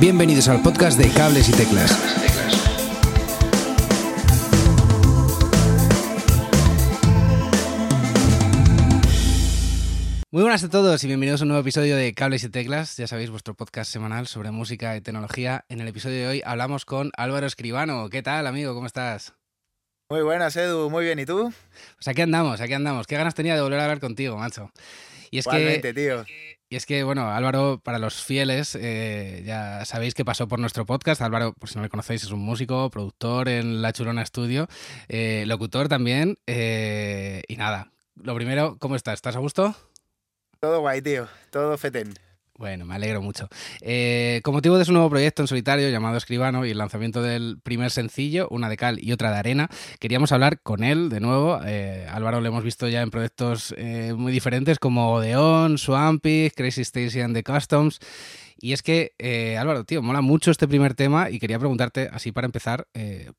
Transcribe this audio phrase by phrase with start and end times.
[0.00, 1.92] Bienvenidos al podcast de Cables y Teclas.
[10.32, 13.06] Muy buenas a todos y bienvenidos a un nuevo episodio de Cables y Teclas, ya
[13.06, 15.64] sabéis, vuestro podcast semanal sobre música y tecnología.
[15.68, 18.10] En el episodio de hoy hablamos con Álvaro Escribano.
[18.10, 18.74] ¿Qué tal, amigo?
[18.74, 19.34] ¿Cómo estás?
[20.10, 20.90] Muy buenas, Edu.
[20.90, 21.20] Muy bien.
[21.20, 21.52] ¿Y tú?
[21.96, 23.06] Pues aquí andamos, aquí andamos.
[23.06, 24.72] Qué ganas tenía de volver a hablar contigo, macho.
[25.30, 26.24] Y es que, tío.
[26.68, 30.86] Y es que, bueno, Álvaro, para los fieles, eh, ya sabéis que pasó por nuestro
[30.86, 31.20] podcast.
[31.20, 34.66] Álvaro, por si no le conocéis, es un músico, productor en La Churona Studio,
[35.08, 36.38] eh, locutor también.
[36.46, 39.14] Eh, y nada, lo primero, ¿cómo estás?
[39.14, 39.74] ¿Estás a gusto?
[40.60, 41.28] Todo guay, tío.
[41.50, 42.14] Todo fetén.
[42.56, 43.48] Bueno, me alegro mucho.
[43.80, 47.58] Eh, con motivo de su nuevo proyecto en solitario llamado Escribano y el lanzamiento del
[47.60, 49.68] primer sencillo, una de cal y otra de arena,
[49.98, 51.58] queríamos hablar con él de nuevo.
[51.66, 56.82] Eh, Álvaro lo hemos visto ya en proyectos eh, muy diferentes como Odeon, Swampy, Crazy
[56.82, 57.98] Station de Customs.
[58.56, 62.30] Y es que, eh, Álvaro, tío, mola mucho este primer tema y quería preguntarte, así
[62.30, 62.86] para empezar,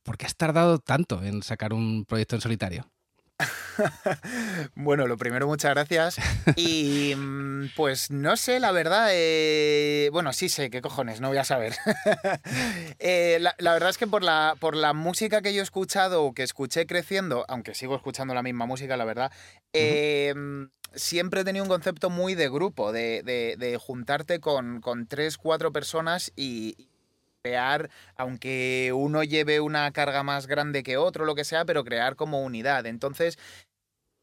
[0.03, 2.94] ¿por qué has tardado tanto en sacar un proyecto en solitario?
[4.75, 6.17] bueno, lo primero, muchas gracias.
[6.55, 9.09] Y mm, pues no sé, la verdad.
[9.11, 11.75] eh, bueno, sí sé, qué cojones, no voy a saber.
[12.99, 16.23] Eh, la, la verdad es que por la, por la música que yo he escuchado
[16.23, 19.31] o que escuché creciendo, aunque sigo escuchando la misma música, la verdad,
[19.73, 20.33] eh,
[20.93, 25.37] siempre he tenido un concepto muy de grupo, de, de- de juntarte con, con tres,
[25.37, 26.87] cuatro personas y
[27.45, 32.15] crear, aunque uno lleve una carga más grande que otro, lo que sea, pero crear
[32.15, 32.87] como unidad.
[32.87, 33.37] Entonces,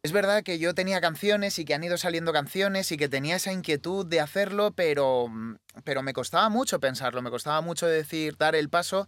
[0.02, 3.36] es verdad que yo tenía canciones y que han ido saliendo canciones y que tenía
[3.36, 8.36] esa inquietud de hacerlo, pero, mm, pero me costaba mucho pensarlo, me costaba mucho decir,
[8.36, 9.06] dar el paso.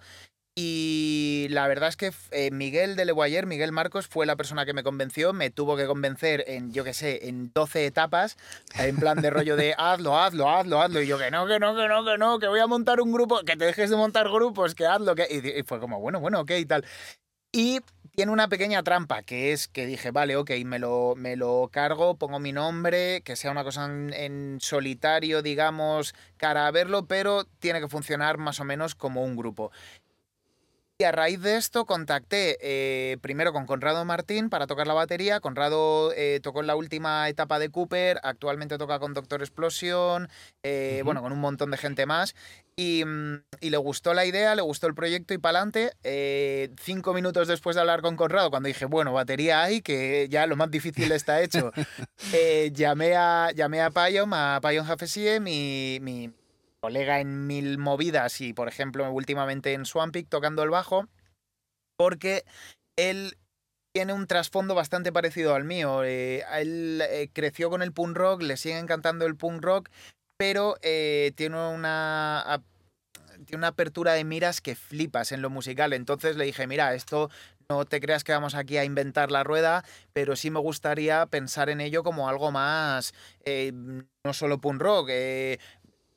[0.57, 4.73] Y la verdad es que eh, Miguel de Leguayer, Miguel Marcos, fue la persona que
[4.73, 8.37] me convenció, me tuvo que convencer en, yo qué sé, en 12 etapas,
[8.79, 11.75] en plan de rollo de hazlo, hazlo, hazlo, hazlo, y yo que no, que no,
[11.75, 14.29] que no, que no, que voy a montar un grupo, que te dejes de montar
[14.31, 15.27] grupos, que hazlo, que...
[15.29, 16.85] Y, y fue como, bueno, bueno, ok, y tal.
[17.51, 17.81] Y
[18.15, 22.17] tiene una pequeña trampa, que es que dije, vale, ok, me lo, me lo cargo,
[22.17, 27.45] pongo mi nombre, que sea una cosa en, en solitario, digamos, cara a verlo, pero
[27.59, 29.73] tiene que funcionar más o menos como un grupo.
[30.97, 35.41] Y a raíz de esto contacté eh, primero con Conrado Martín para tocar la batería.
[35.41, 40.29] Conrado eh, tocó en la última etapa de Cooper, actualmente toca con Doctor Explosion,
[40.63, 42.37] eh, bueno, con un montón de gente más.
[42.77, 45.91] Y, mm, y le gustó la idea, le gustó el proyecto y para adelante.
[46.81, 50.55] cinco minutos después de hablar con Conrado, cuando dije, bueno, batería hay, que ya lo
[50.55, 51.73] más difícil está hecho,
[52.33, 54.61] eh, llamé, a, llamé a Payom, a
[55.41, 56.31] mi, mi
[56.85, 61.09] colega en mil movidas y, por ejemplo, últimamente en Swampik tocando el bajo,
[61.97, 62.45] porque
[62.95, 63.39] él
[63.95, 66.05] tiene un trasfondo bastante parecido al mío.
[66.05, 69.89] Eh, él eh, creció con el punk rock, le sigue encantando el punk rock,
[70.37, 72.63] pero eh, tiene una
[73.47, 75.95] tiene una apertura de miras que flipas en lo musical.
[75.95, 77.31] Entonces le dije, mira, esto
[77.71, 81.71] no te creas que vamos aquí a inventar la rueda, pero sí me gustaría pensar
[81.71, 83.15] en ello como algo más,
[83.47, 85.09] no solo punk rock,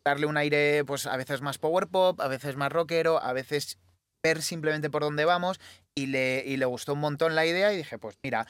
[0.07, 3.77] darle un aire, pues a veces más power pop, a veces más rockero, a veces
[4.23, 5.59] ver simplemente por dónde vamos,
[5.95, 8.47] y le, y le gustó un montón la idea y dije, pues mira.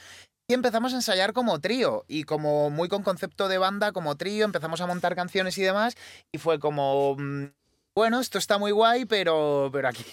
[0.50, 4.46] Y empezamos a ensayar como trío y como muy con concepto de banda, como trío,
[4.46, 5.96] empezamos a montar canciones y demás,
[6.32, 7.48] y fue como, mm,
[7.96, 10.06] bueno, esto está muy guay, pero, pero aquí,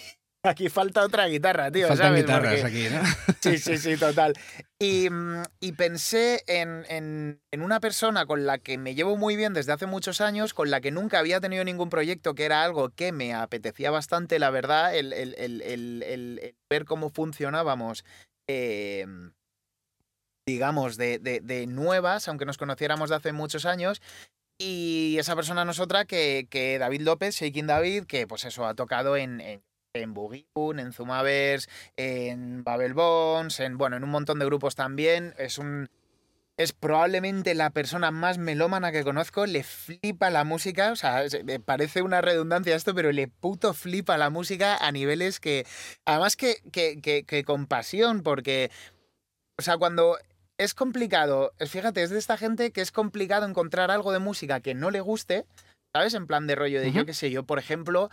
[0.47, 1.87] aquí falta otra guitarra, tío.
[1.87, 2.21] Faltan ¿sabes?
[2.23, 3.01] guitarras Porque- aquí, ¿no?
[3.41, 4.33] Sí, sí, sí, total.
[4.79, 9.35] Y, mm, y pensé en, en- en una persona con la que me llevo muy
[9.35, 12.63] bien desde hace muchos años, con la que nunca había tenido ningún proyecto, que era
[12.63, 17.09] algo que me apetecía bastante, la verdad, el, el- el- el- el- el ver cómo
[17.09, 18.03] funcionábamos.
[18.49, 19.05] eh,
[20.47, 24.01] digamos, de, de- de nuevas, aunque nos conociéramos de hace muchos años.
[24.59, 28.65] Y esa persona no es otra que, que David López, Shaking David, que pues eso,
[28.67, 29.63] ha tocado en, en,
[29.95, 34.75] en Boogie Boon, en Zumavers, en Babel Bones, en, bueno, en un montón de grupos
[34.75, 35.33] también.
[35.37, 35.89] Es un...
[36.57, 41.23] Es probablemente la persona más melómana que conozco, le flipa la música, o sea,
[41.65, 45.67] parece una redundancia esto, pero le puto flipa la música a niveles que,
[46.05, 48.71] además que, que, que, que con pasión, porque,
[49.59, 50.17] o sea, cuando
[50.57, 54.75] es complicado, fíjate, es de esta gente que es complicado encontrar algo de música que
[54.75, 55.45] no le guste,
[55.93, 56.13] ¿sabes?
[56.13, 58.09] En plan de rollo de, yo qué sé, yo, por ejemplo,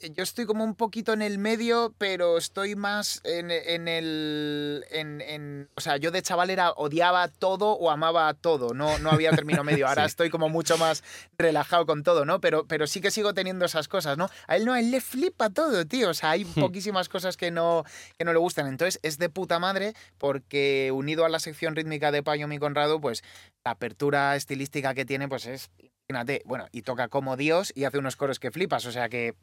[0.00, 4.84] yo estoy como un poquito en el medio, pero estoy más en, en el.
[4.90, 8.74] En, en- o sea, yo de chaval era odiaba todo o amaba todo.
[8.74, 9.86] No, no había término medio.
[9.88, 10.08] Ahora Sí.
[10.08, 11.02] estoy como mucho más
[11.38, 12.40] relajado con todo, ¿no?
[12.40, 14.28] Pero, pero sí que sigo teniendo esas cosas, ¿no?
[14.46, 16.10] A él no, a él le flipa todo, tío.
[16.10, 17.84] O sea, hay poquísimas cosas que no,
[18.18, 18.66] que no le gustan.
[18.66, 23.00] Entonces es de puta madre porque unido a la sección rítmica de Payo Mi Conrado,
[23.00, 23.22] pues
[23.64, 25.70] la apertura estilística que tiene, pues es
[26.08, 29.34] Imagínate, bueno, y toca como Dios y hace unos coros que flipas, o sea que...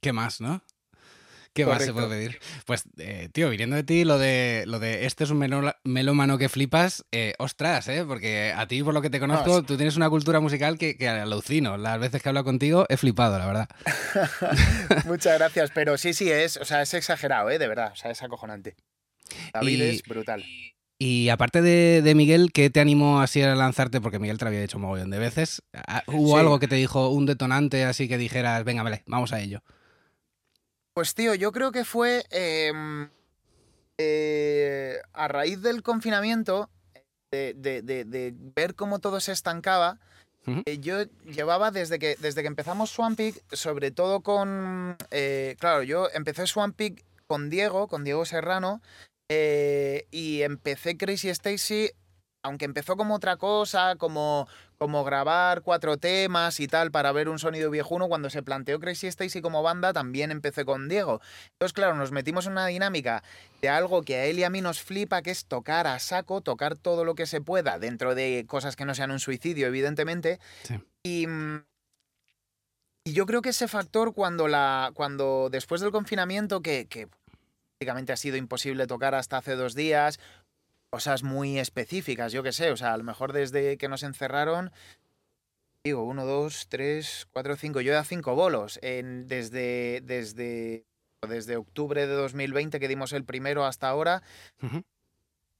[0.00, 0.62] ¿Qué más, no?
[1.52, 2.38] ¿Qué más se puede pedir?
[2.64, 6.48] Pues, eh, tío, viniendo de ti, lo de, lo de este es un melómano que
[6.48, 8.04] flipas, eh, ostras, ¿eh?
[8.06, 11.08] Porque a ti, por lo que te conozco, tú tienes una cultura musical que, que
[11.08, 11.76] alucino.
[11.76, 13.68] Las veces que he hablado contigo he flipado, la verdad.
[15.06, 17.58] Muchas gracias, pero sí, sí, es, o sea, es exagerado, ¿eh?
[17.58, 18.76] De verdad, o sea, es acojonante.
[19.52, 20.44] David es brutal.
[21.02, 24.00] Y aparte de, Miguel, ¿qué te animó así a lanzarte?
[24.00, 25.62] Porque Miguel te lo había dicho un mogollón de veces.
[25.72, 29.40] Ah, ¿Hubo algo que te dijo, un detonante así que dijeras, venga, vale, vamos a
[29.40, 29.62] ello?
[30.94, 33.08] Pues tío, yo creo que fue em,
[33.98, 36.68] eh, a raíz del confinamiento,
[37.30, 39.98] de, ver cómo todo se estancaba.
[40.66, 44.96] Eh, yo llevaba desde que, desde que empezamos Swampig, sobre todo con.
[45.10, 48.80] Eh, claro, yo empecé Swampig con Diego, con Diego Serrano,
[49.28, 51.92] y empecé Crazy Stacy
[52.42, 54.48] aunque empezó como otra cosa, como,
[54.78, 59.08] como grabar cuatro temas y tal para ver un sonido viejuno, cuando se planteó Crazy
[59.08, 61.20] Stacy como banda, también empecé con Diego.
[61.52, 63.22] Entonces, claro, nos metimos en una dinámica
[63.60, 66.40] de algo que a él y a mí nos flipa, que es tocar a saco,
[66.40, 70.40] tocar todo lo que se pueda, dentro de cosas que no sean un suicidio, evidentemente.
[71.02, 71.64] Y, mm,
[73.04, 77.08] y yo creo que ese factor, cuando, la, cuando después del confinamiento, que, que
[77.80, 80.20] prácticamente ha sido imposible tocar hasta hace dos días,
[80.90, 84.72] cosas muy específicas, yo qué sé, o sea, a lo mejor desde que nos encerraron,
[85.84, 90.84] digo, uno, dos, tres, cuatro, cinco, yo he dado cinco bolos en, desde, desde,
[91.26, 94.22] desde octubre de 2020 que dimos el primero hasta ahora.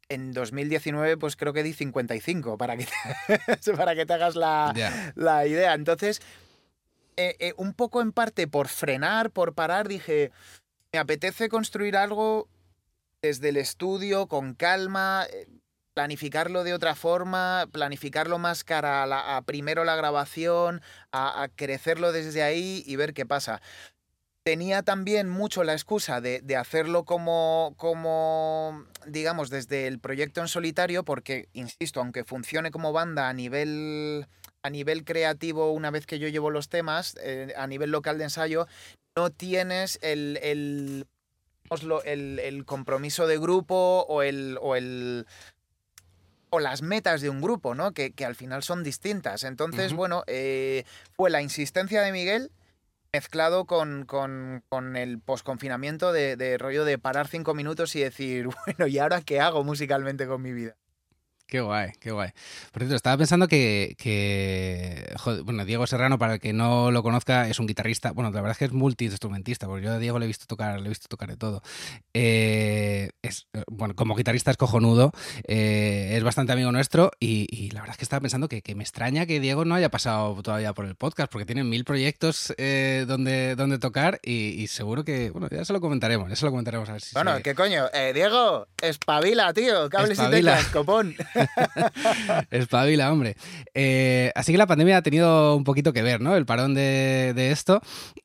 [0.09, 4.75] En 2019, pues creo que di 55, para que te, para que te hagas la,
[5.15, 5.75] la idea.
[5.75, 6.21] Entonces,
[7.17, 10.33] eh, eh, un poco en parte por frenar, por parar, dije,
[10.93, 12.49] me apetece construir algo
[13.23, 15.47] desde el estudio, con calma, eh,
[15.95, 20.81] planificarlo de otra forma, planificarlo más cara a, primero la grabación,
[21.13, 23.61] a, crecerlo desde ahí y ver qué pasa.
[24.43, 31.05] Tenía también mucho la excusa de, hacerlo como, como, digamos, desde el proyecto en solitario,
[31.05, 34.27] porque, insisto, aunque funcione como banda a nivel,
[34.63, 38.25] a nivel creativo una vez que yo llevo los temas, eh, a nivel local de
[38.25, 38.67] ensayo,
[39.15, 41.07] no tienes el el,
[42.67, 45.27] compromiso de grupo o el, o el
[46.51, 47.93] o las metas de un grupo, ¿no?
[47.93, 49.45] Que, al final son distintas.
[49.45, 52.51] Entonces, bueno, eh, fue la insistencia de Miguel
[53.13, 58.49] mezclado con, con, con el posconfinamiento de, de rollo de parar cinco minutos y decir,
[58.67, 60.77] bueno, ¿y ahora qué hago musicalmente con mi vida?
[61.51, 62.31] Qué guay, qué guay.
[62.71, 63.97] Por cierto, estaba pensando que,
[65.45, 68.53] bueno, Diego Serrano, para el que no lo conozca, es un guitarrista, bueno, la verdad
[68.53, 71.09] es que es multiinstrumentista, porque yo a Diego le he visto tocar, le he visto
[71.09, 71.61] tocar de todo.
[72.15, 75.11] Eh, es, bueno, como guitarrista es cojonudo,
[75.43, 79.27] eh, es bastante amigo nuestro y, la verdad es que estaba pensando que, me extraña
[79.27, 83.57] que Diego no haya pasado todavía por el podcast, porque tiene mil proyectos eh, donde,
[83.57, 86.93] donde tocar y, seguro que, bueno, ya se lo comentaremos, ya se lo comentaremos a
[86.93, 87.87] ver si Bueno, ¿qué coño?
[88.15, 90.61] Diego, espabila, tío, cables espabila.
[90.61, 91.17] y copón.
[92.51, 93.37] Espabila, hombre.
[93.75, 96.37] Eh, así que la pandemia ha tenido un poquito que ver, ¿no?
[96.37, 97.81] El parón de, esto.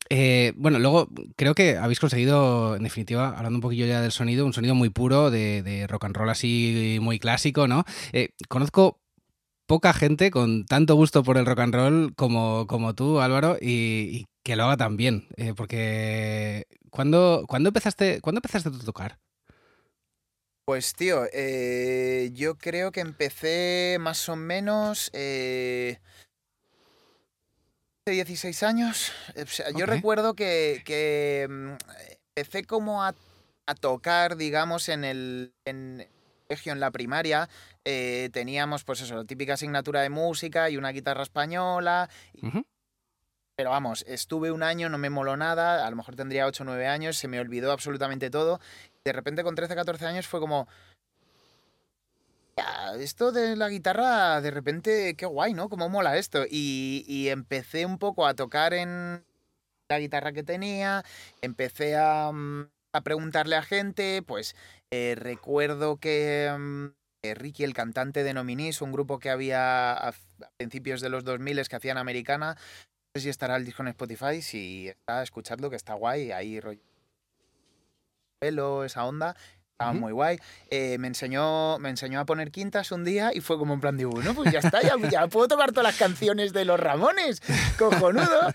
[0.09, 4.45] Eh, bueno, luego creo que habéis conseguido, en definitiva, hablando un poquillo ya del sonido,
[4.45, 7.85] un sonido muy puro de, rock and roll así muy clásico, ¿no?
[8.13, 8.99] Eh, conozco
[9.67, 14.55] poca gente con tanto gusto por el rock and roll como, tú, Álvaro, y, que
[14.55, 15.27] lo haga tan bien.
[15.55, 19.17] porque, ¿cuándo, empezaste, ¿cuándo empezaste a tocar?
[20.65, 25.99] Pues tío, eh, yo creo que empecé más o menos eh,
[28.07, 29.11] 16 años.
[29.77, 31.73] Yo recuerdo que, mm,
[32.35, 33.13] empecé como a,
[33.79, 36.07] tocar, digamos, en el en,
[36.49, 37.47] en la primaria.
[37.83, 42.09] Eh, teníamos, pues eso, la típica asignatura de música y una guitarra española.
[43.55, 46.65] Pero vamos, estuve un año, no me moló nada, a lo mejor tendría 8 o
[46.65, 48.59] 9 años, se me olvidó absolutamente todo
[49.05, 50.67] de repente con 13, 14 años fue como...
[52.97, 55.69] esto de la guitarra, de repente, qué guay, ¿no?
[55.69, 56.45] Cómo mola esto.
[56.49, 59.23] Y, empecé un poco a tocar en
[59.89, 61.03] la guitarra que tenía,
[61.41, 62.69] empecé a, mm,
[63.03, 64.55] preguntarle a gente, pues
[64.91, 66.87] eh, recuerdo que mm,
[67.35, 70.13] Ricky, el cantante de Nominis, un grupo que había a,
[70.57, 74.41] principios de los 2000 que hacían americana, no sé si estará el disco en Spotify,
[74.41, 76.81] si está, escuchadlo, que está guay, ahí rollo
[78.45, 79.35] pelo, esa onda.
[79.71, 80.39] Estaba muy guay.
[80.69, 83.97] Eh, me, enseñó, me enseñó a poner quintas un día y fue como en plan
[83.97, 87.41] de, bueno, pues ya está, ya, puedo tocar todas las canciones de los Ramones.
[87.77, 88.53] Cojonudo.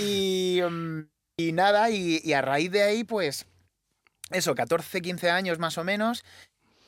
[0.00, 1.00] Y, mm,
[1.36, 3.46] y nada, y, a raíz de ahí, pues,
[4.30, 6.24] eso, 14, 15 años más o menos.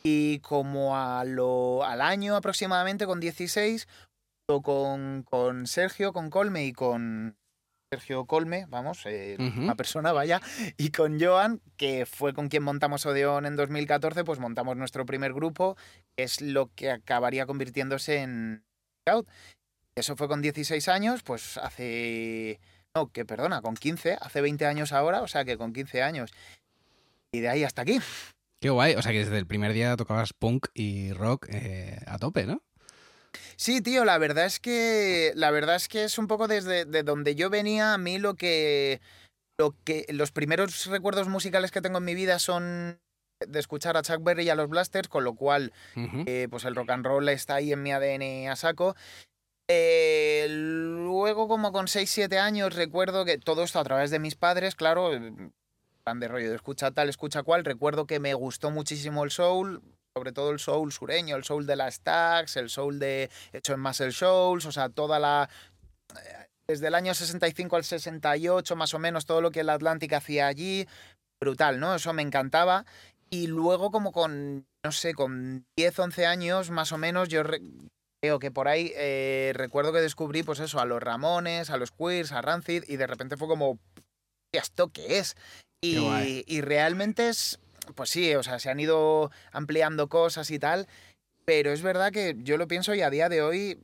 [0.02, 3.86] Y como a lo, al año aproximadamente, con 16,
[4.64, 7.36] con, con Sergio, con Colme y con
[7.92, 10.40] Sergio Colme, vamos, eh, una persona, vaya,
[10.76, 15.34] y con Joan, que fue con quien montamos Odeon en 2014, pues montamos nuestro primer
[15.34, 15.76] grupo,
[16.16, 18.64] que es lo que acabaría convirtiéndose en.
[19.96, 22.60] Eso fue con 16 años, pues hace...
[22.94, 26.30] No, que perdona, con 15, hace 20 años ahora, o sea que con 15 años.
[27.32, 27.98] Y de ahí hasta aquí.
[28.60, 32.18] Qué guay, o sea que desde el primer día tocabas punk y rock eh, a
[32.18, 32.62] tope, ¿no?
[33.56, 35.32] Sí, tío, la verdad es que.
[35.34, 37.94] La verdad es que es un poco desde de donde yo venía.
[37.94, 39.00] A mí lo que.
[39.58, 40.06] Lo que.
[40.08, 42.98] Los primeros recuerdos musicales que tengo en mi vida son
[43.46, 45.72] de escuchar a Chuck Berry y a los Blasters, con lo cual,
[46.26, 48.94] eh, pues el rock and roll está ahí en mi ADN a saco.
[49.68, 54.74] Eh, luego, como con 6-7 años, recuerdo que todo esto a través de mis padres,
[54.74, 55.10] claro,
[56.04, 57.64] plan de rollo de escucha tal, escucha cual.
[57.64, 59.82] Recuerdo que me gustó muchísimo el soul,
[60.16, 63.80] sobre todo el soul sureño, el soul de las tags, el soul de hecho en
[63.80, 65.48] Muscle Souls, o sea, toda la
[66.68, 70.46] desde el año 65 al 68 más o menos todo lo que el Atlántico hacía
[70.46, 70.86] allí,
[71.40, 71.94] brutal, ¿no?
[71.94, 72.86] Eso me encantaba.
[73.28, 77.42] Y luego como con, no sé, con 10, 11 años más o menos, yo
[78.22, 81.92] creo que por ahí eh, recuerdo que descubrí pues eso, a los Ramones, a los
[81.92, 83.78] Queers, a Rancid, y de repente fue como,
[84.52, 85.36] ¿esto qué es?
[85.82, 87.58] Y, y realmente es
[87.94, 90.86] pues sí, o sea, se han ido ampliando cosas y tal,
[91.44, 93.78] pero es verdad que yo lo pienso y a día de hoy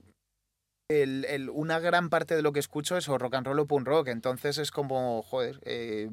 [0.88, 3.86] el, una gran parte de lo que escucho es o rock and roll o punk
[3.86, 6.08] rock, entonces es como, joder, eh,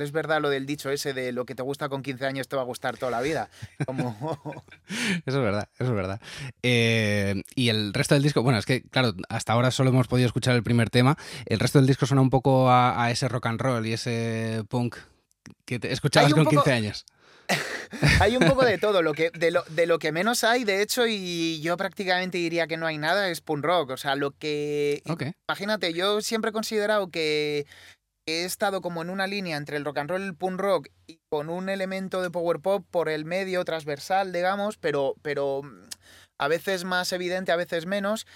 [0.00, 2.56] es verdad lo del dicho ese de lo que te gusta con 15 años te
[2.56, 3.50] va a gustar toda la vida.
[3.84, 4.16] Como...
[5.26, 6.20] eso es verdad, eso es verdad.
[6.62, 10.26] Eh, y el resto del disco, bueno, es que, claro, hasta ahora solo hemos podido
[10.26, 11.18] escuchar el primer tema.
[11.46, 14.96] El resto del disco suena un poco a, ese rock and roll y ese punk
[15.64, 17.04] que te escuchabas con 15 años.
[18.20, 20.82] hay un poco de todo, lo que, de, lo, de lo que menos hay, de
[20.82, 23.90] hecho, y yo prácticamente diría que no hay nada, es punk rock.
[23.90, 25.02] O sea, lo que...
[25.48, 27.66] Imagínate, yo siempre he considerado que
[28.26, 30.88] he estado como en una línea entre el rock and roll y el punk rock
[31.06, 35.62] y con un elemento de power pop por el medio transversal, digamos, pero, pero
[36.38, 38.26] a veces más evidente, a veces menos.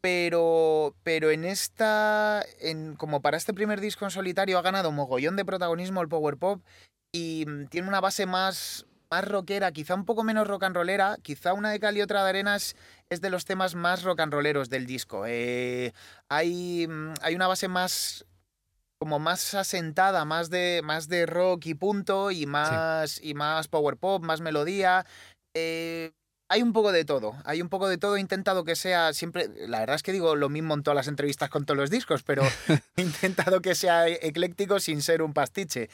[0.00, 5.34] Pero, pero en esta, en, como para este primer disco en solitario ha ganado mogollón
[5.34, 6.62] de protagonismo el power pop
[7.12, 11.16] y mm, tiene una base más, más rockera, quizá un poco menos rock and rollera,
[11.22, 12.76] quizá una de cal y otra de arenas
[13.10, 15.24] es de los temas más rock and rolleros del disco.
[15.26, 15.92] Eh,
[16.28, 18.24] hay, mm, hay una base más
[18.98, 23.96] como más asentada, más de, más de rock y punto, y más, y más power
[23.96, 25.06] pop, más melodía.
[25.54, 26.10] Eh,
[26.48, 28.16] hay un poco de todo, hay un poco de todo.
[28.16, 31.08] He intentado que sea siempre, la verdad es que digo lo mismo en todas las
[31.08, 32.42] entrevistas con todos los discos, pero
[32.96, 35.90] he intentado que sea ecléctico sin ser un pastiche.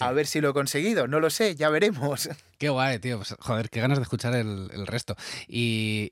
[0.00, 2.28] A ver si lo he conseguido, no lo sé, ya veremos.
[2.58, 3.18] Qué guay, tío.
[3.18, 5.16] Pues, joder, qué ganas de escuchar el, resto.
[5.46, 6.10] Y,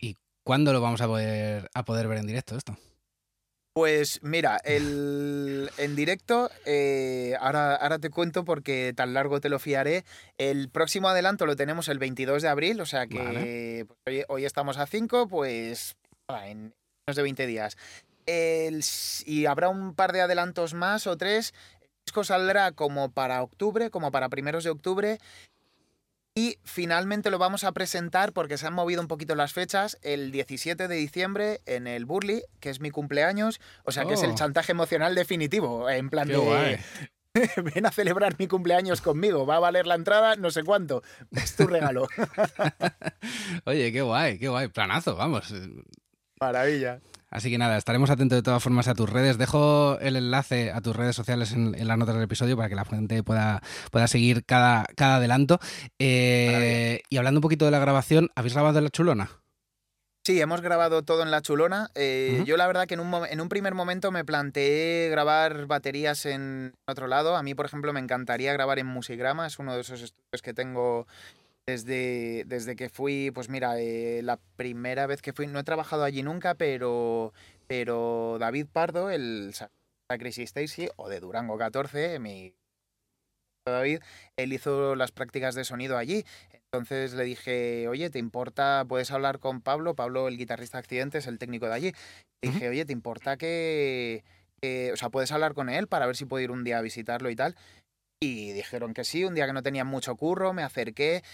[0.00, 2.76] y, cuándo lo vamos a poder, a poder ver en directo esto?
[3.74, 9.58] Pues mira, el, en directo, eh, ahora, ahora te cuento porque tan largo te lo
[9.58, 10.04] fiaré.
[10.36, 14.76] El próximo adelanto lo tenemos el 22 de abril, o sea que pues, hoy, estamos
[14.76, 15.96] a 5, pues
[16.44, 16.74] en
[17.06, 17.78] menos de 20 días.
[19.24, 21.54] y habrá un par de adelantos más o tres.
[21.80, 25.18] El disco saldrá como para octubre, como para primeros de octubre.
[26.34, 30.32] Y finalmente lo vamos a presentar porque se han movido un poquito las fechas el
[30.32, 34.30] 17 de diciembre en el Burley, que es mi cumpleaños, o sea que es el
[34.30, 34.34] oh.
[34.34, 36.80] chantaje emocional definitivo, en plan de
[37.74, 41.56] ven a celebrar mi cumpleaños conmigo, va a valer la entrada, no sé cuánto, es
[41.56, 42.06] tu regalo.
[43.64, 45.52] Oye, qué guay, qué guay, planazo, vamos.
[46.42, 46.98] Maravilla.
[47.30, 49.38] Así que nada, estaremos atentos de todas formas a tus redes.
[49.38, 52.84] Dejo el enlace a tus redes sociales en, las notas del episodio para que la
[52.84, 55.58] gente pueda, pueda seguir cada, cada adelanto.
[55.98, 59.30] Eh, y hablando un poquito de la grabación, ¿habéis grabado en La Chulona?
[60.24, 61.88] Sí, hemos grabado todo en La Chulona.
[61.94, 66.26] Eh, yo la verdad que en un, en un primer momento me planteé grabar baterías
[66.26, 67.34] en otro lado.
[67.36, 70.52] A mí, por ejemplo, me encantaría grabar en Musigrama, es uno de esos estudios que
[70.52, 71.06] tengo
[71.66, 76.04] desde, desde que fui, pues mira, eh, la primera vez que fui, no he trabajado
[76.04, 77.32] allí nunca, pero,
[77.66, 79.54] pero David Pardo, el
[80.08, 82.54] Crazy Stacy, o de Durango 14, mi
[83.66, 84.00] David,
[84.36, 86.24] él hizo las prácticas de sonido allí.
[86.52, 88.84] Entonces le dije, oye, ¿te importa?
[88.88, 89.94] ¿Puedes hablar con Pablo?
[89.94, 91.92] Pablo, el guitarrista accidente, es el técnico de allí.
[92.42, 94.24] Le dije, oye, ¿te importa que,
[94.60, 96.82] que, o sea, puedes hablar con él para ver si puedo ir un día a
[96.82, 97.54] visitarlo y tal?
[98.22, 101.24] Y dijeron que sí, un día que no tenía mucho curro, me acerqué.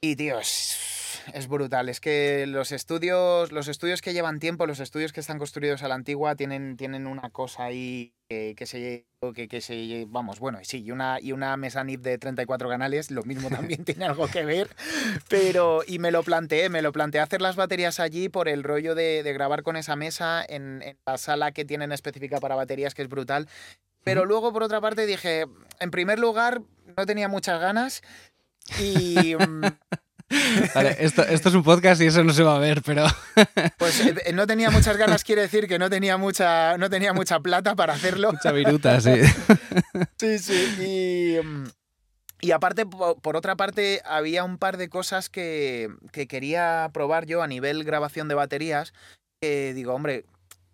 [0.00, 1.88] Y, tío, es, brutal.
[1.88, 5.88] Es que los estudios, los estudios que llevan tiempo, los estudios que están construidos a
[5.88, 9.06] la antigua, tienen, tienen una cosa ahí que, se
[9.48, 13.22] que, se vamos, bueno, sí, y una, y una mesa NIP de 34 canales, lo
[13.22, 14.68] mismo también tiene algo que ver,
[15.28, 18.94] pero, y me lo planteé, me lo planteé hacer las baterías allí por el rollo
[18.94, 22.94] de, de grabar con esa mesa en, en, la sala que tienen específica para baterías,
[22.94, 23.48] que es brutal,
[24.04, 25.46] pero luego, por otra parte, dije,
[25.78, 26.62] en primer lugar,
[26.96, 28.02] no tenía muchas ganas
[28.78, 29.34] y...
[30.32, 33.04] Mm, vale, esto, esto, es un podcast y eso no se va a ver, pero...
[33.78, 37.40] Pues eh, no tenía muchas ganas, quiere decir que no tenía mucha, no tenía mucha
[37.40, 38.30] plata para hacerlo.
[38.30, 39.10] Mucha viruta, sí.
[40.18, 40.76] sí, sí.
[40.78, 41.64] Y, mm,
[42.42, 47.42] y aparte, por, otra parte, había un par de cosas que, que quería probar yo
[47.42, 48.92] a nivel grabación de baterías.
[49.40, 50.26] Que digo, hombre,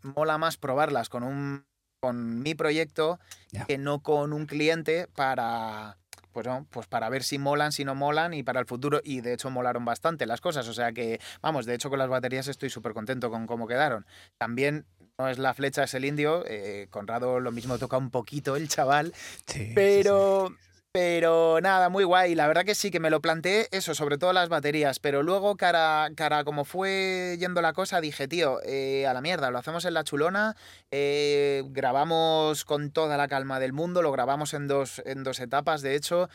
[0.02, 1.64] mola más probarlas con un
[2.06, 3.18] con mi proyecto
[3.50, 3.64] yeah.
[3.64, 5.96] que no con un cliente para
[6.30, 9.00] pues no, pues para ver si molan, si no molan y para el futuro.
[9.02, 10.68] Y de hecho molaron bastante las cosas.
[10.68, 14.06] O sea que, vamos, de hecho con las baterías estoy súper contento con cómo quedaron.
[14.36, 14.84] También
[15.18, 16.44] no es la flecha, es el indio.
[16.46, 19.14] Eh, Conrado lo mismo toca un poquito el chaval.
[19.46, 20.48] Sí, pero...
[20.50, 20.75] sí, sí.
[20.96, 22.34] Pero nada, muy guay.
[22.34, 24.98] La verdad que sí, que me lo planteé, eso, sobre todo las baterías.
[24.98, 29.50] Pero luego, cara, cara como fue yendo la cosa, dije, tío, eh, a la mierda,
[29.50, 30.56] lo hacemos en la chulona.
[30.90, 35.82] Eh, grabamos con toda la calma del mundo, lo grabamos en dos, en dos etapas,
[35.82, 36.30] de hecho.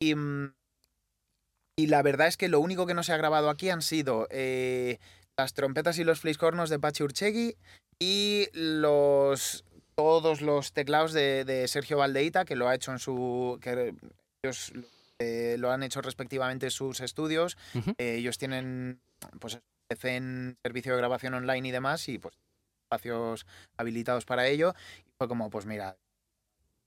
[0.00, 0.14] Y,
[1.76, 4.28] y la verdad es que lo único que no se ha grabado aquí han sido
[4.30, 4.96] eh,
[5.36, 7.54] las trompetas y los fliscornos de Pachi Urchegui
[7.98, 9.62] y los
[9.94, 13.58] todos los teclados de, de, Sergio Valdeita, que lo ha hecho en su.
[13.60, 13.94] que
[14.42, 14.72] ellos
[15.18, 17.56] eh, lo han hecho respectivamente en sus estudios.
[17.74, 17.94] Uh -huh.
[17.98, 19.00] eh, ellos tienen
[19.38, 19.60] pues
[20.02, 22.34] en servicio de grabación online y demás, y pues
[22.84, 24.74] espacios habilitados para ello.
[25.06, 25.96] Y fue como, pues mira.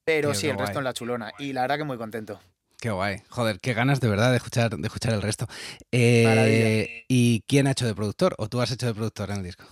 [0.06, 0.66] Pero sí, el guay.
[0.66, 1.32] resto en la chulona.
[1.40, 2.40] Y la verdad que muy contento.
[2.84, 3.22] Qué guay.
[3.30, 5.48] Joder, qué ganas de verdad de escuchar, de escuchar el resto.
[5.92, 8.36] Eh, ¿Y quién ha hecho de productor?
[8.38, 9.64] ¿O tú has hecho de productor en el disco?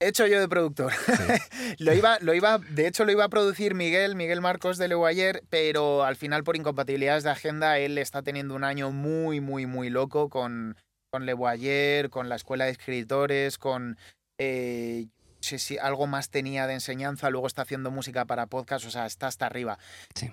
[0.00, 0.92] He hecho yo de productor.
[0.92, 1.12] Sí.
[1.78, 5.06] lo, iba, lo iba, de hecho, lo iba a producir Miguel, Miguel Marcos de Leo
[5.06, 9.66] ayer, pero al final, por incompatibilidades de agenda, él está teniendo un año muy, muy,
[9.66, 10.76] muy loco con,
[11.10, 13.98] con Le Boyer, con la escuela de escritores, con.
[14.38, 15.06] Eh,
[15.38, 18.90] no sé si algo más tenía de enseñanza, luego está haciendo música para podcast, o
[18.90, 19.78] sea, está hasta arriba.
[20.14, 20.32] Sí.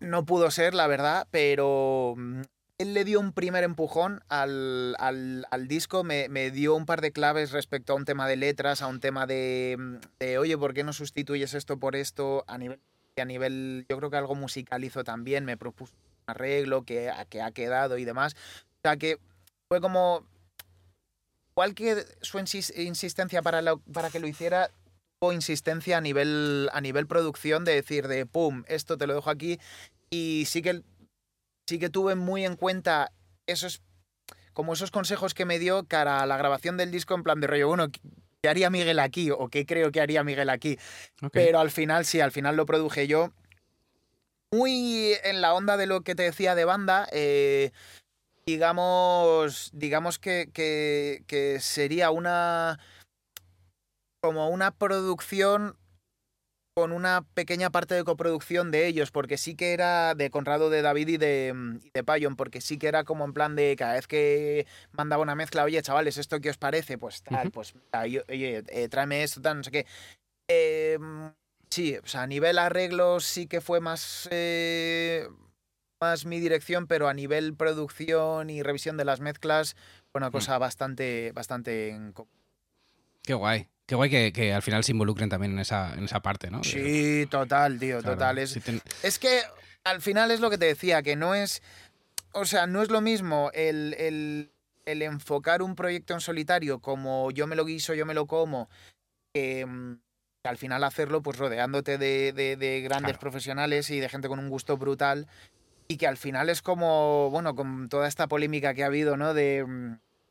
[0.00, 2.42] No pudo ser, la verdad, pero mm,
[2.78, 7.10] él le dio un primer empujón al, al, disco, me, me, dio un par de
[7.12, 10.74] claves respecto a un tema de letras, a un tema de, mm, de, oye, ¿por
[10.74, 12.44] qué no sustituyes esto por esto?
[12.46, 12.80] A nivel,
[13.16, 17.40] a nivel yo creo que algo musical hizo también, me propuso un arreglo que, que
[17.40, 18.34] ha quedado y demás.
[18.34, 19.18] O sea que
[19.68, 20.26] fue como,
[21.52, 23.62] igual que su insistencia para,
[23.92, 24.70] para que lo hiciera,
[25.18, 29.30] tuvo insistencia a nivel, a nivel producción de decir de, pum, esto te lo dejo
[29.30, 29.58] aquí.
[30.10, 30.82] Y sí que
[31.66, 33.12] sí que tuve muy en cuenta
[33.46, 33.82] esos
[34.52, 37.46] como esos consejos que me dio cara a la grabación del disco en plan de
[37.46, 37.88] rollo, bueno,
[38.40, 39.30] ¿qué haría Miguel aquí?
[39.30, 40.78] ¿O qué creo que haría Miguel aquí?
[41.16, 41.28] Okay.
[41.30, 43.32] Pero al final sí, al final lo produje yo.
[44.50, 47.72] Muy en la onda de lo que te decía de banda, eh,
[48.46, 52.78] digamos, digamos que, que, que sería una
[54.22, 55.76] como una producción
[56.76, 60.82] con una pequeña parte de coproducción de ellos, porque sí que era de Conrado, de
[60.82, 63.94] David y de, y de Payon, porque sí que era como en plan de cada
[63.94, 66.98] vez que mandaba una mezcla, oye, chavales, ¿esto qué os parece?
[66.98, 67.50] Pues tal, uh -huh.
[67.50, 67.74] pues,
[68.28, 69.86] oye, eh, tráeme esto, tal, no sé qué.
[70.48, 70.98] Eh,
[71.70, 75.26] sí, o sea, a nivel arreglos sí que fue más, eh,
[75.98, 79.76] más mi dirección, pero a nivel producción y revisión de las mezclas
[80.12, 80.60] fue una cosa uh -huh.
[80.60, 82.12] bastante, bastante en
[83.22, 83.66] Qué guay.
[83.86, 86.64] Qué guay que, que, al final se involucren también en esa, en esa parte, ¿no?
[86.64, 88.38] Sí, total, tío, claro, total.
[88.38, 88.80] Es, ten...
[89.04, 89.42] es que
[89.84, 91.62] al final es lo que te decía, que no es.
[92.32, 94.50] O sea, no es lo mismo el, el,
[94.84, 98.68] el enfocar un proyecto en solitario como yo me lo guiso, yo me lo como,
[99.32, 99.64] que,
[100.42, 103.20] que al final hacerlo pues rodeándote de, de, de grandes claro.
[103.20, 105.28] profesionales y de gente con un gusto brutal.
[105.88, 109.32] Y que al final es como, bueno, con toda esta polémica que ha habido, ¿no?
[109.32, 109.64] De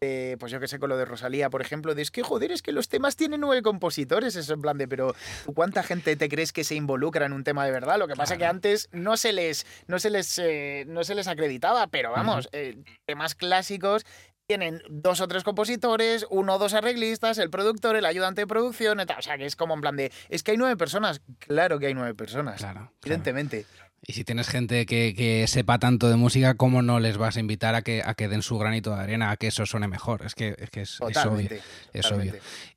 [0.06, 2.52] eh, pues yo que sé, con lo de Rosalía, por ejemplo, de es que joder,
[2.52, 5.16] es que los temas tienen nueve compositores, eso en plan de, pero
[5.54, 7.98] ¿cuánta gente te crees que se involucra en un tema de verdad?
[7.98, 8.40] Lo que pasa claro.
[8.40, 12.50] que antes no se les, no se les, eh, no se les acreditaba, pero vamos,
[12.52, 14.06] eh, temas clásicos
[14.48, 19.00] tienen dos o tres compositores, uno o dos arreglistas, el productor, el ayudante de producción,
[19.00, 21.88] o sea, que es como en plan de, es que hay nueve personas, claro que
[21.88, 23.66] hay nueve personas, claro, evidentemente.
[23.74, 23.85] Claro.
[24.08, 27.40] Y si tienes gente que, que, sepa tanto de música, ¿cómo no les vas a
[27.40, 30.24] invitar a que, a que den su granito de arena, a que eso suene mejor?
[30.26, 31.50] Es que es, que es, es obvio.
[31.92, 32.34] Es obvio.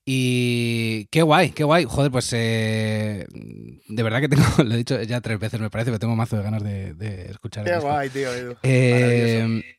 [0.07, 1.85] Y qué guay, qué guay.
[1.85, 5.91] Joder, pues eh, de verdad que tengo, lo he dicho ya tres veces, me parece,
[5.91, 7.65] pero tengo mazo de ganas de, de escuchar.
[7.65, 8.33] Qué guay, tío.
[8.33, 8.57] Edu.
[8.63, 9.78] Eh,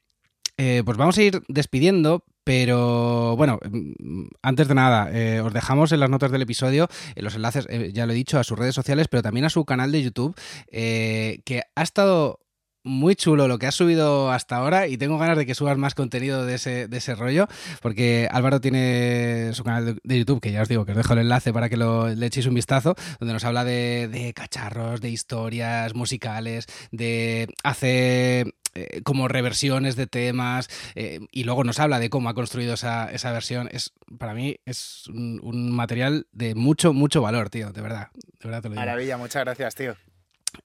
[0.62, 5.94] eh, pues vamos a ir despidiendo, pero bueno, mm, antes de nada, eh, os dejamos
[5.94, 8.60] en las notas del episodio en los enlaces, eh, ya lo he dicho, a sus
[8.60, 10.36] redes sociales, pero también a su canal de YouTube,
[10.70, 12.42] que ha estado
[12.90, 15.94] muy chulo lo que has subido hasta ahora y tengo ganas de que subas más
[15.94, 17.48] contenido de ese, de rollo,
[17.82, 21.20] porque Álvaro tiene su canal de, YouTube, que ya os digo que os dejo el
[21.20, 25.94] enlace para que lo, le echéis un vistazo, donde nos habla de, cacharros, de historias
[25.94, 32.30] musicales, de hacer eh, como reversiones de temas eh, y luego nos habla de cómo
[32.30, 33.70] ha construido esa, esa versión.
[33.72, 38.10] Es, para mí es un, material de mucho, mucho valor, tío, de verdad.
[38.14, 38.82] De verdad te lo digo.
[38.82, 39.96] Maravilla, muchas gracias, tío.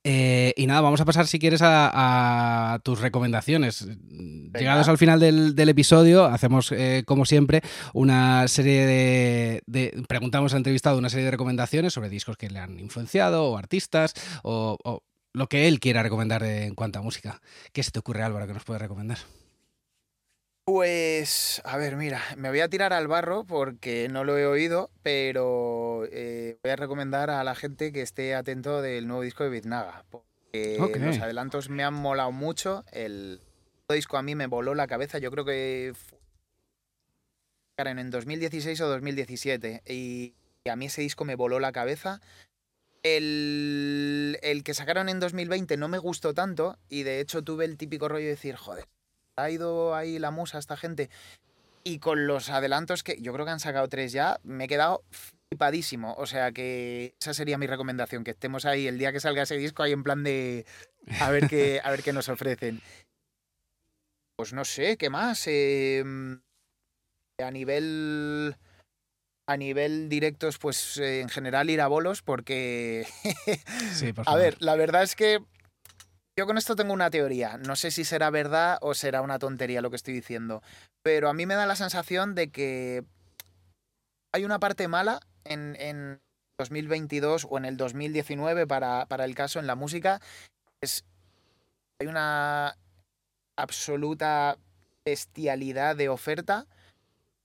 [0.02, 3.86] Eh, y nada, vamos a pasar si quieres a, tus recomendaciones.
[4.08, 6.72] Llegados al final del, episodio, hacemos
[7.06, 12.50] como siempre una serie de, Preguntamos al entrevistado una serie de recomendaciones sobre discos que
[12.50, 14.76] le han influenciado o artistas o
[15.34, 17.40] lo que él quiera recomendar en cuanto a música.
[17.72, 19.18] ¿Qué se te ocurre, Álvaro, que nos puede recomendar?
[20.66, 24.90] Pues, a ver, mira, me voy a tirar al barro porque no lo he oído,
[25.02, 29.50] pero eh, voy a recomendar a la gente que esté atento del nuevo disco de
[29.50, 30.04] Biznaga.
[30.10, 32.84] Porque los adelantos me han molado mucho.
[32.92, 33.42] El
[33.90, 35.18] disco a mí me voló la cabeza.
[35.18, 35.92] Yo creo que
[37.76, 39.82] en 2016 o 2017.
[39.86, 40.34] Y
[40.66, 42.22] a mí ese disco me voló la cabeza.
[43.02, 47.76] El, el, que sacaron en 2020 no me gustó tanto y de hecho tuve el
[47.76, 48.86] típico rollo de decir, joder,
[49.36, 51.10] ha ido ahí la musa esta gente.
[51.82, 55.04] Y con los adelantos que yo creo que han sacado tres ya, me he quedado
[55.50, 56.14] flipadísimo.
[56.14, 59.56] O sea que esa sería mi recomendación, que estemos ahí el día que salga ese
[59.56, 60.64] disco ahí en plan de
[61.20, 62.80] a ver qué, a ver qué nos ofrecen.
[64.36, 65.46] Pues no sé, ¿qué más?
[65.46, 66.40] Em,
[67.40, 68.56] a nivel
[69.46, 73.06] a nivel directos, pues eh, en general ir a bolos, porque.
[73.92, 74.40] sí, por favor.
[74.40, 75.42] A ver, la verdad es que
[76.38, 77.58] yo con esto tengo una teoría.
[77.58, 80.62] No sé si será verdad o será una tontería lo que estoy diciendo.
[81.02, 83.04] Pero a mí me da la sensación de que
[84.32, 86.20] hay una parte mala en, en
[86.58, 90.20] 2022 o en el 2019 para, para el caso en la música.
[90.80, 91.04] Es,
[92.00, 92.76] hay una
[93.56, 94.58] absoluta
[95.04, 96.66] bestialidad de oferta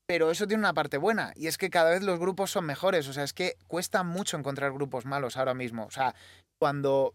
[0.10, 3.08] pero eso tiene una parte buena, y es que cada vez los grupos son mejores.
[3.08, 5.86] O sea, es que cuesta mucho encontrar grupos malos ahora mismo.
[5.86, 6.16] O sea,
[6.58, 7.14] cuando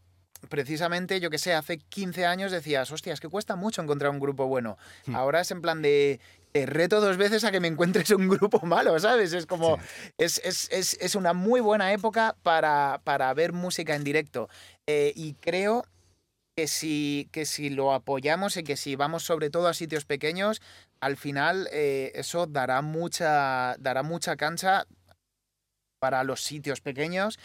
[0.49, 4.21] precisamente, yo que sé, hace 15 años decías, hostia, es que cuesta mucho encontrar un
[4.21, 4.79] grupo bueno.
[5.07, 5.17] Hmm.
[5.17, 6.21] Ahora es en plan de,
[6.53, 9.33] te reto dos veces a que me encuentres un grupo malo, ¿sabes?
[9.33, 9.79] Es como,
[10.19, 14.49] es, es, es, es, una muy buena época para, para ver música en directo.
[14.87, 15.85] Eh, y creo
[16.57, 20.63] que si, que si lo apoyamos y que si vamos sobre todo a sitios pequeños,
[21.01, 24.87] al final eh, eso dará mucha, dará mucha cancha
[26.05, 27.39] para los sitios pequeños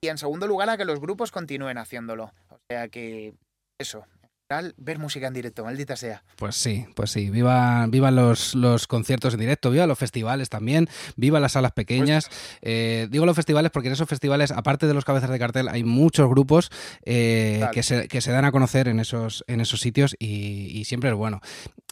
[0.00, 2.32] y en segundo lugar a que los grupos continúen haciéndolo.
[2.48, 3.34] O sea que
[3.76, 4.04] eso,
[4.76, 6.22] ver música en directo, maldita sea.
[6.36, 10.88] Pues sí, pues sí, viva, viva los, los conciertos en directo, viva los festivales también,
[11.16, 12.30] viva las salas pequeñas.
[12.62, 15.82] Eh, digo los festivales porque en esos festivales, aparte de los cabezas de cartel, hay
[15.82, 16.70] muchos grupos
[17.04, 20.84] eh, que, se, que, se, dan a conocer en esos, en esos sitios y, y
[20.84, 21.40] siempre es bueno.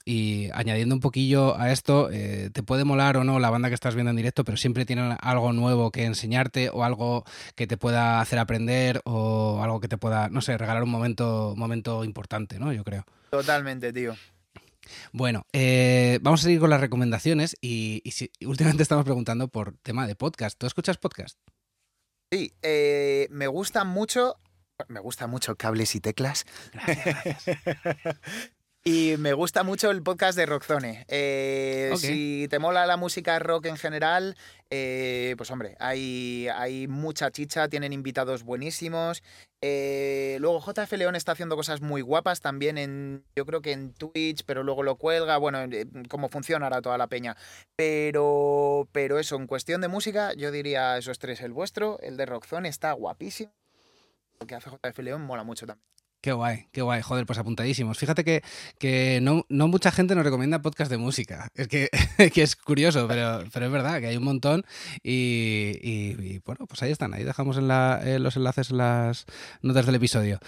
[0.09, 3.75] Y añadiendo un poquillo a esto, eh, te puede molar o no la banda que
[3.75, 7.25] estás viendo en directo, pero siempre tienen algo nuevo que enseñarte o algo
[7.57, 11.55] que te pueda hacer aprender o algo que te pueda, no sé, regalar un momento,
[11.57, 12.73] momento importante, ¿no?
[12.73, 13.05] Yo creo.
[13.31, 14.15] Totalmente, tío.
[15.11, 18.01] Bueno, eh, vamos a seguir con las recomendaciones y,
[18.47, 20.57] últimamente estamos preguntando por tema de podcast.
[20.57, 21.37] ¿Tú escuchas podcast?
[22.31, 24.37] Sí, eh, me gustan mucho
[24.89, 26.45] me gusta mucho cables y teclas.
[26.73, 28.21] Gracias, gracias.
[28.89, 31.07] Y me gusta mucho el podcast de Rockzone.
[31.09, 34.37] Eh, si te mola la música rock en general,
[34.71, 39.25] eh, pues hombre, hay, hay mucha chicha, tienen invitados buenísimos.
[39.61, 43.93] Eh, luego JF León está haciendo cosas muy guapas también en, yo creo que en
[43.93, 45.69] Twitch, pero luego lo cuelga, bueno,
[46.09, 47.37] cómo funcionará toda la peña.
[47.75, 52.27] Pero, pero eso, en cuestión de música, yo diría esos tres, el vuestro, el de
[52.27, 53.53] Rockzone está guapísimo.
[54.39, 55.96] Lo que hace JF León mola mucho también.
[56.21, 57.99] Qué guay, qué guay, joder, pues apuntadísimos.
[57.99, 58.43] Fíjate que,
[58.79, 61.51] que no, no, mucha gente nos recomienda podcast de música.
[61.55, 61.89] Es que,
[62.35, 64.65] que es curioso, pero, pero, es verdad que hay un montón.
[65.03, 69.27] Y, bueno, pues ahí están, ahí dejamos en, la, los enlaces en las
[69.63, 70.41] notas del episodio.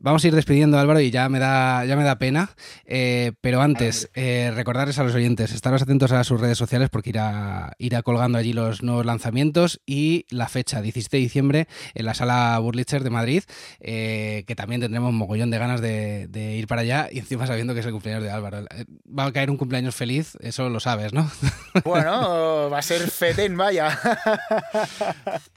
[0.00, 2.50] Vamos a ir despidiendo, Álvaro, y ya me da, ya me da pena.
[2.84, 7.10] Eh, pero antes, eh, recordarles a los oyentes, estaros atentos a sus redes sociales porque
[7.10, 12.14] irá, irá colgando allí los nuevos lanzamientos y la fecha, 17 de diciembre, en la
[12.14, 13.44] sala Burlitzer de Madrid,
[13.80, 17.80] eh, que también tendremos mogollón de ganas de, ir para allá y encima sabiendo que
[17.80, 18.60] es el cumpleaños de Álvaro.
[18.70, 21.30] Eh, va a caer un cumpleaños feliz, eso lo sabes, ¿no?
[21.84, 23.98] Bueno, va a ser fetén, vaya.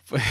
[0.08, 0.22] Pues,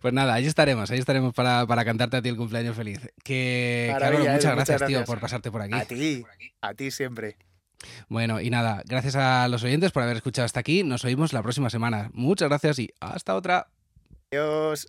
[0.00, 2.98] pues, nada, ahí estaremos, ahí estaremos para, cantarte a ti el cumpleaños feliz.
[3.22, 5.74] Que, muchas, gracias, tío, por pasarte por aquí.
[5.74, 6.24] A ti,
[6.60, 7.36] a ti siempre.
[8.08, 10.82] Bueno, y nada, gracias a los oyentes por haber escuchado hasta aquí.
[10.82, 12.10] Nos oímos la próxima semana.
[12.12, 13.68] Muchas gracias y hasta otra.
[14.32, 14.88] Adiós.